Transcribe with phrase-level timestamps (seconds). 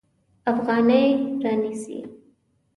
[0.51, 1.05] افغانۍ
[1.43, 1.97] رانیسي.